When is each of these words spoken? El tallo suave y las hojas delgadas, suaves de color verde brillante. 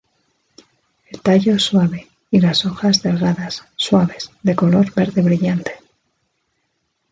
El 1.11 1.21
tallo 1.21 1.59
suave 1.59 2.07
y 2.31 2.39
las 2.41 2.65
hojas 2.65 3.03
delgadas, 3.03 3.67
suaves 3.75 4.31
de 4.41 4.55
color 4.55 4.91
verde 4.95 5.21
brillante. 5.21 5.73